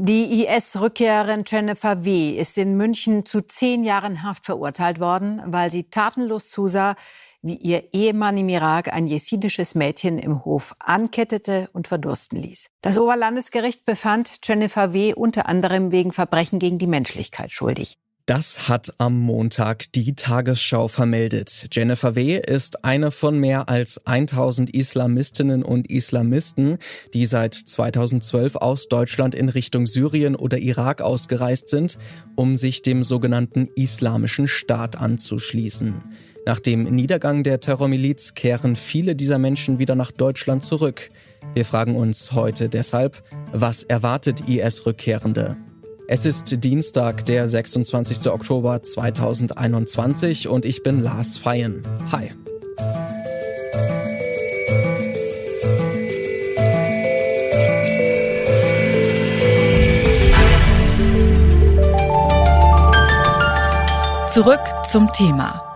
[0.00, 2.30] Die IS-Rückkehrerin Jennifer W.
[2.30, 6.94] ist in München zu zehn Jahren Haft verurteilt worden, weil sie tatenlos zusah,
[7.42, 12.68] wie ihr Ehemann im Irak ein jesidisches Mädchen im Hof ankettete und verdursten ließ.
[12.80, 15.14] Das Oberlandesgericht befand Jennifer W.
[15.14, 17.98] unter anderem wegen Verbrechen gegen die Menschlichkeit schuldig.
[18.28, 21.68] Das hat am Montag die Tagesschau vermeldet.
[21.72, 22.38] Jennifer W.
[22.38, 26.76] ist eine von mehr als 1000 Islamistinnen und Islamisten,
[27.14, 31.96] die seit 2012 aus Deutschland in Richtung Syrien oder Irak ausgereist sind,
[32.36, 35.94] um sich dem sogenannten Islamischen Staat anzuschließen.
[36.44, 41.08] Nach dem Niedergang der Terrormiliz kehren viele dieser Menschen wieder nach Deutschland zurück.
[41.54, 43.22] Wir fragen uns heute deshalb,
[43.54, 45.56] was erwartet IS-Rückkehrende?
[46.10, 48.30] Es ist Dienstag, der 26.
[48.30, 51.82] Oktober 2021 und ich bin Lars Feyen.
[52.10, 52.32] Hi.
[64.28, 64.60] Zurück
[64.90, 65.67] zum Thema.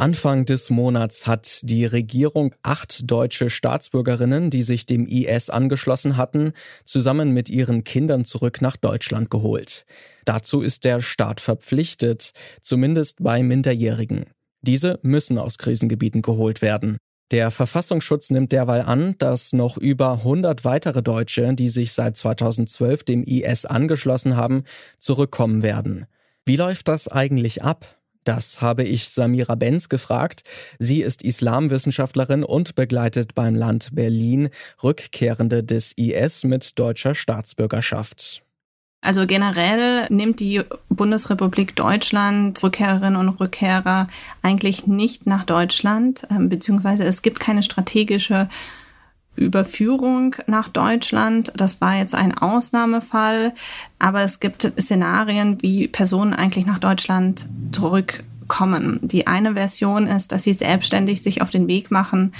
[0.00, 6.54] Anfang des Monats hat die Regierung acht deutsche Staatsbürgerinnen, die sich dem IS angeschlossen hatten,
[6.84, 9.84] zusammen mit ihren Kindern zurück nach Deutschland geholt.
[10.24, 14.24] Dazu ist der Staat verpflichtet, zumindest bei Minderjährigen.
[14.62, 16.96] Diese müssen aus Krisengebieten geholt werden.
[17.30, 23.04] Der Verfassungsschutz nimmt derweil an, dass noch über 100 weitere Deutsche, die sich seit 2012
[23.04, 24.64] dem IS angeschlossen haben,
[24.98, 26.06] zurückkommen werden.
[26.46, 27.99] Wie läuft das eigentlich ab?
[28.24, 30.42] Das habe ich Samira Benz gefragt.
[30.78, 34.50] Sie ist Islamwissenschaftlerin und begleitet beim Land Berlin
[34.82, 38.42] Rückkehrende des IS mit deutscher Staatsbürgerschaft.
[39.02, 40.60] Also generell nimmt die
[40.90, 44.08] Bundesrepublik Deutschland Rückkehrerinnen und Rückkehrer
[44.42, 48.50] eigentlich nicht nach Deutschland, ähm, beziehungsweise es gibt keine strategische
[49.36, 51.52] Überführung nach Deutschland.
[51.56, 53.54] Das war jetzt ein Ausnahmefall,
[53.98, 59.00] aber es gibt Szenarien, wie Personen eigentlich nach Deutschland zurückkommen.
[59.02, 62.32] Die eine Version ist, dass sie selbstständig sich auf den Weg machen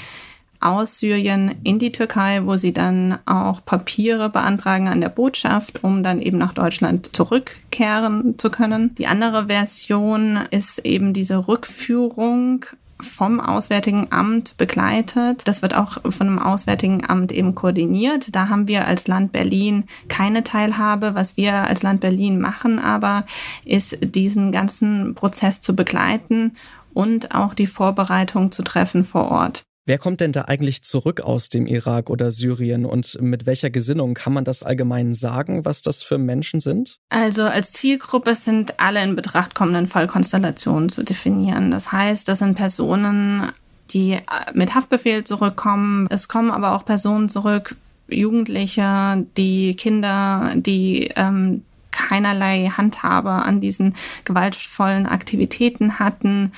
[0.60, 6.02] aus Syrien in die Türkei, wo sie dann auch Papiere beantragen an der Botschaft, um
[6.02, 8.94] dann eben nach Deutschland zurückkehren zu können.
[8.96, 12.66] Die andere Version ist eben diese Rückführung
[13.03, 15.47] vom Auswärtigen Amt begleitet.
[15.47, 18.34] Das wird auch von dem Auswärtigen Amt eben koordiniert.
[18.34, 21.15] Da haben wir als Land Berlin keine Teilhabe.
[21.15, 23.25] Was wir als Land Berlin machen aber,
[23.65, 26.56] ist diesen ganzen Prozess zu begleiten
[26.93, 29.62] und auch die Vorbereitung zu treffen vor Ort.
[29.90, 34.14] Wer kommt denn da eigentlich zurück aus dem Irak oder Syrien und mit welcher Gesinnung
[34.14, 37.00] kann man das allgemein sagen, was das für Menschen sind?
[37.08, 41.72] Also als Zielgruppe sind alle in Betracht kommenden Fallkonstellationen zu definieren.
[41.72, 43.50] Das heißt, das sind Personen,
[43.90, 44.20] die äh,
[44.54, 46.06] mit Haftbefehl zurückkommen.
[46.08, 47.74] Es kommen aber auch Personen zurück,
[48.08, 56.52] Jugendliche, die Kinder, die ähm, keinerlei Handhabe an diesen gewaltvollen Aktivitäten hatten.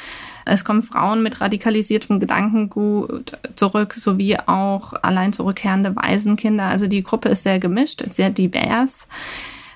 [0.44, 6.64] Es kommen Frauen mit radikalisiertem Gedankengut zurück, sowie auch allein zurückkehrende Waisenkinder.
[6.64, 9.08] Also die Gruppe ist sehr gemischt, sehr divers.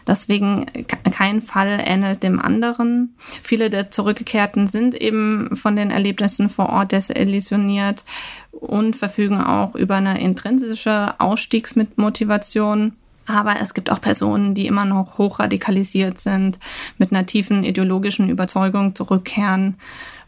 [0.06, 0.66] Deswegen
[1.10, 3.16] kein Fall ähnelt dem anderen.
[3.42, 8.04] Viele der Zurückgekehrten sind eben von den Erlebnissen vor Ort desillusioniert
[8.52, 12.92] und verfügen auch über eine intrinsische Ausstiegsmotivation.
[13.26, 16.58] Aber es gibt auch Personen, die immer noch hochradikalisiert sind,
[16.98, 19.76] mit einer tiefen ideologischen Überzeugung zurückkehren.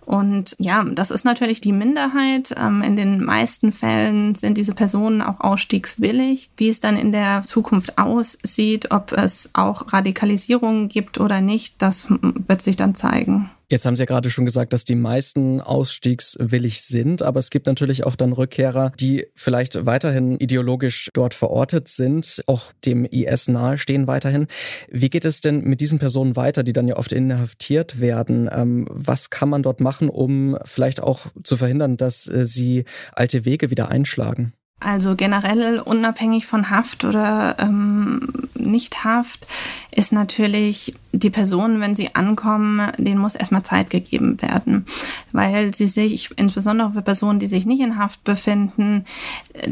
[0.08, 2.54] Und ja, das ist natürlich die Minderheit.
[2.56, 6.48] Ähm, in den meisten Fällen sind diese Personen auch ausstiegswillig.
[6.56, 12.06] Wie es dann in der Zukunft aussieht, ob es auch Radikalisierungen gibt oder nicht, das
[12.08, 13.50] wird sich dann zeigen.
[13.70, 17.66] Jetzt haben Sie ja gerade schon gesagt, dass die meisten ausstiegswillig sind, aber es gibt
[17.66, 24.06] natürlich auch dann Rückkehrer, die vielleicht weiterhin ideologisch dort verortet sind, auch dem IS nahestehen
[24.06, 24.46] weiterhin.
[24.90, 28.48] Wie geht es denn mit diesen Personen weiter, die dann ja oft inhaftiert werden?
[28.50, 33.44] Ähm, was kann man dort machen, um vielleicht auch zu verhindern, dass äh, sie alte
[33.44, 34.54] Wege wieder einschlagen?
[34.80, 39.46] Also generell unabhängig von Haft oder ähm, Nicht-Haft
[39.98, 44.86] ist natürlich die Person, wenn sie ankommen, denen muss erstmal Zeit gegeben werden,
[45.32, 49.04] weil sie sich, insbesondere für Personen, die sich nicht in Haft befinden,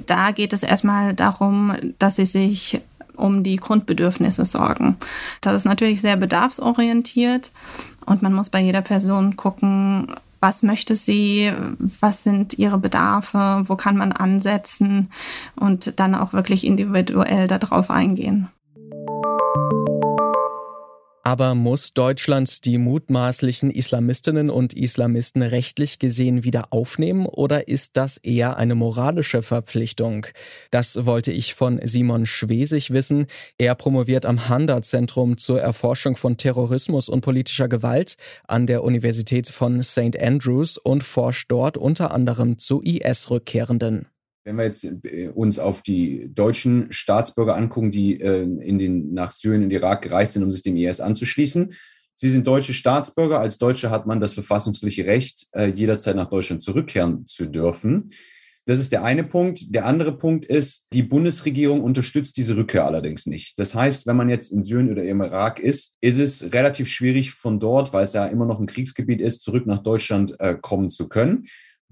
[0.07, 2.81] da geht es erstmal darum, dass sie sich
[3.15, 4.97] um die Grundbedürfnisse sorgen.
[5.43, 7.53] Das ist natürlich sehr bedarfsorientiert
[8.05, 13.77] und man muss bei jeder Person gucken, was möchte sie, was sind ihre Bedarfe, wo
[13.77, 15.09] kann man ansetzen
[15.55, 18.49] und dann auch wirklich individuell darauf eingehen.
[21.27, 28.17] Aber muss Deutschland die mutmaßlichen Islamistinnen und Islamisten rechtlich gesehen wieder aufnehmen oder ist das
[28.19, 30.29] eher eine moralische Verpflichtung?
[30.71, 33.27] Das wollte ich von Simon Schwesig wissen.
[33.59, 39.83] Er promoviert am Handa-Zentrum zur Erforschung von Terrorismus und politischer Gewalt an der Universität von
[39.83, 40.17] St.
[40.17, 44.07] Andrews und forscht dort unter anderem zu IS-Rückkehrenden.
[44.47, 49.33] Wenn wir jetzt äh, uns auf die deutschen Staatsbürger angucken, die äh, in den, nach
[49.33, 51.75] Syrien und Irak gereist sind, um sich dem IS anzuschließen,
[52.15, 53.41] sie sind deutsche Staatsbürger.
[53.41, 58.13] Als Deutsche hat man das verfassungsliche Recht, äh, jederzeit nach Deutschland zurückkehren zu dürfen.
[58.67, 59.75] Das ist der eine Punkt.
[59.75, 63.59] Der andere Punkt ist, die Bundesregierung unterstützt diese Rückkehr allerdings nicht.
[63.59, 67.33] Das heißt, wenn man jetzt in Syrien oder im Irak ist, ist es relativ schwierig
[67.33, 70.89] von dort, weil es ja immer noch ein Kriegsgebiet ist, zurück nach Deutschland äh, kommen
[70.91, 71.47] zu können.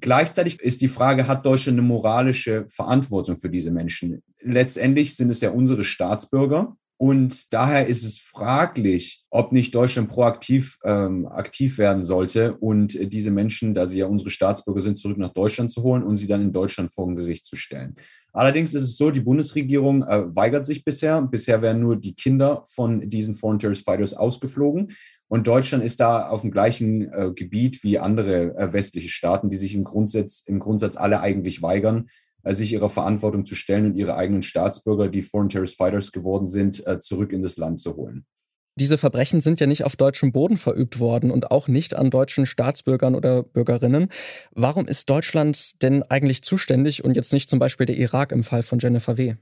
[0.05, 4.23] Gleichzeitig ist die Frage, hat Deutschland eine moralische Verantwortung für diese Menschen?
[4.43, 6.77] Letztendlich sind es ja unsere Staatsbürger.
[6.99, 13.31] Und daher ist es fraglich, ob nicht Deutschland proaktiv ähm, aktiv werden sollte und diese
[13.31, 16.43] Menschen, da sie ja unsere Staatsbürger sind, zurück nach Deutschland zu holen und sie dann
[16.43, 17.95] in Deutschland vor ein Gericht zu stellen.
[18.35, 21.23] Allerdings ist es so, die Bundesregierung äh, weigert sich bisher.
[21.23, 24.89] Bisher werden nur die Kinder von diesen Foreign Terrorist Fighters ausgeflogen.
[25.29, 29.57] Und Deutschland ist da auf dem gleichen äh, Gebiet wie andere äh, westliche Staaten, die
[29.57, 32.09] sich im Grundsatz, im Grundsatz alle eigentlich weigern,
[32.43, 36.47] äh, sich ihrer Verantwortung zu stellen und ihre eigenen Staatsbürger, die Foreign Terrorist Fighters geworden
[36.47, 38.27] sind, äh, zurück in das Land zu holen.
[38.77, 42.45] Diese Verbrechen sind ja nicht auf deutschem Boden verübt worden und auch nicht an deutschen
[42.45, 44.09] Staatsbürgern oder Bürgerinnen.
[44.51, 48.65] Warum ist Deutschland denn eigentlich zuständig und jetzt nicht zum Beispiel der Irak im Fall
[48.65, 49.37] von Jennifer W.?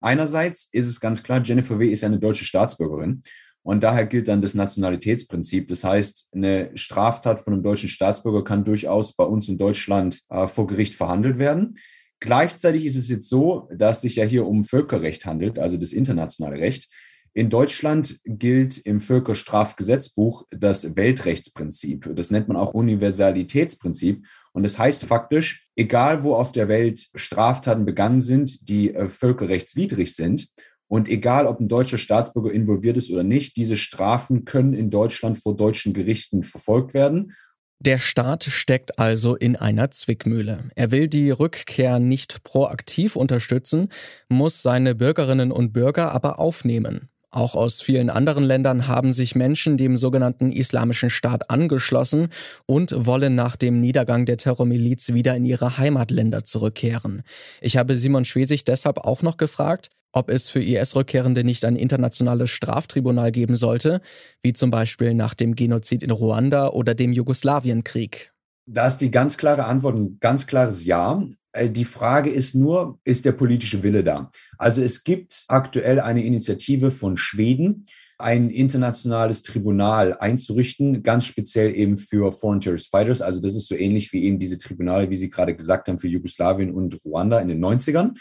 [0.00, 1.90] Einerseits ist es ganz klar, Jennifer W.
[1.90, 3.22] ist eine deutsche Staatsbürgerin
[3.68, 5.68] und daher gilt dann das Nationalitätsprinzip.
[5.68, 10.46] Das heißt, eine Straftat von einem deutschen Staatsbürger kann durchaus bei uns in Deutschland äh,
[10.46, 11.76] vor Gericht verhandelt werden.
[12.18, 15.92] Gleichzeitig ist es jetzt so, dass es sich ja hier um Völkerrecht handelt, also das
[15.92, 16.88] internationale Recht.
[17.34, 22.10] In Deutschland gilt im Völkerstrafgesetzbuch das Weltrechtsprinzip.
[22.16, 24.24] Das nennt man auch Universalitätsprinzip.
[24.54, 30.16] Und das heißt faktisch, egal wo auf der Welt Straftaten begangen sind, die äh, völkerrechtswidrig
[30.16, 30.48] sind,
[30.88, 35.38] und egal, ob ein deutscher Staatsbürger involviert ist oder nicht, diese Strafen können in Deutschland
[35.38, 37.32] vor deutschen Gerichten verfolgt werden.
[37.80, 40.64] Der Staat steckt also in einer Zwickmühle.
[40.74, 43.90] Er will die Rückkehr nicht proaktiv unterstützen,
[44.28, 47.08] muss seine Bürgerinnen und Bürger aber aufnehmen.
[47.30, 52.28] Auch aus vielen anderen Ländern haben sich Menschen dem sogenannten Islamischen Staat angeschlossen
[52.64, 57.22] und wollen nach dem Niedergang der Terrormiliz wieder in ihre Heimatländer zurückkehren.
[57.60, 62.50] Ich habe Simon Schwesig deshalb auch noch gefragt, ob es für IS-Rückkehrende nicht ein internationales
[62.50, 64.00] Straftribunal geben sollte,
[64.42, 68.32] wie zum Beispiel nach dem Genozid in Ruanda oder dem Jugoslawienkrieg.
[68.66, 71.22] Da ist die ganz klare Antwort ein ganz klares Ja.
[71.52, 74.30] Äh, die Frage ist nur, ist der politische Wille da?
[74.58, 77.86] Also es gibt aktuell eine Initiative von Schweden,
[78.18, 83.22] ein internationales Tribunal einzurichten, ganz speziell eben für Foreign Terrorist Fighters.
[83.22, 86.08] Also das ist so ähnlich wie eben diese Tribunale, wie Sie gerade gesagt haben, für
[86.08, 88.18] Jugoslawien und Ruanda in den 90ern.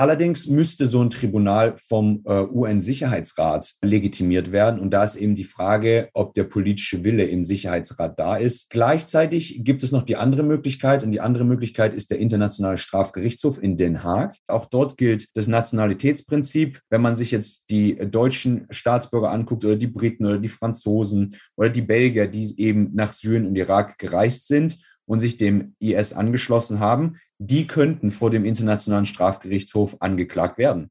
[0.00, 4.80] Allerdings müsste so ein Tribunal vom äh, UN-Sicherheitsrat legitimiert werden.
[4.80, 8.70] Und da ist eben die Frage, ob der politische Wille im Sicherheitsrat da ist.
[8.70, 11.02] Gleichzeitig gibt es noch die andere Möglichkeit.
[11.02, 14.36] Und die andere Möglichkeit ist der Internationale Strafgerichtshof in Den Haag.
[14.46, 16.80] Auch dort gilt das Nationalitätsprinzip.
[16.88, 21.68] Wenn man sich jetzt die deutschen Staatsbürger anguckt oder die Briten oder die Franzosen oder
[21.68, 24.78] die Belgier, die eben nach Syrien und Irak gereist sind
[25.10, 30.88] und sich dem IS angeschlossen haben, die könnten vor dem Internationalen Strafgerichtshof angeklagt werden.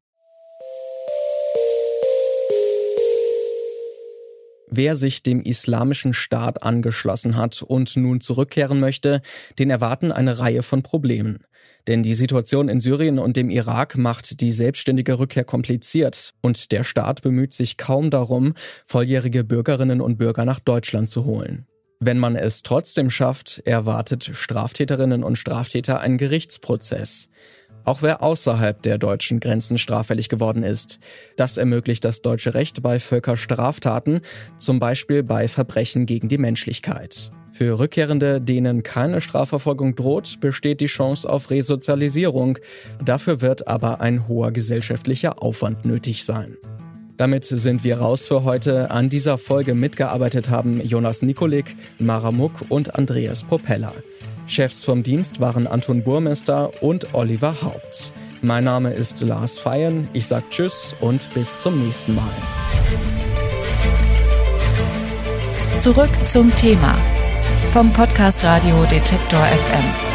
[4.69, 9.21] Wer sich dem islamischen Staat angeschlossen hat und nun zurückkehren möchte,
[9.57, 11.45] den erwarten eine Reihe von Problemen.
[11.87, 16.83] Denn die Situation in Syrien und dem Irak macht die selbstständige Rückkehr kompliziert und der
[16.83, 18.53] Staat bemüht sich kaum darum,
[18.85, 21.67] volljährige Bürgerinnen und Bürger nach Deutschland zu holen.
[22.01, 27.29] Wenn man es trotzdem schafft, erwartet Straftäterinnen und Straftäter einen Gerichtsprozess.
[27.83, 30.99] Auch wer außerhalb der deutschen Grenzen straffällig geworden ist.
[31.35, 34.21] Das ermöglicht das deutsche Recht bei Völkerstraftaten,
[34.57, 37.31] zum Beispiel bei Verbrechen gegen die Menschlichkeit.
[37.51, 42.59] Für Rückkehrende, denen keine Strafverfolgung droht, besteht die Chance auf Resozialisierung.
[43.03, 46.55] Dafür wird aber ein hoher gesellschaftlicher Aufwand nötig sein.
[47.19, 48.91] Damit sind wir raus für heute.
[48.91, 53.91] An dieser Folge mitgearbeitet haben Jonas Nikolik, Mara Muck und Andreas Propeller.
[54.47, 58.13] Chefs vom Dienst waren Anton Burmester und Oliver Haupt.
[58.41, 60.07] Mein Name ist Lars Feyen.
[60.13, 62.23] Ich sage Tschüss und bis zum nächsten Mal.
[65.77, 66.97] Zurück zum Thema
[67.73, 70.08] vom Podcast Radio Detektor FM.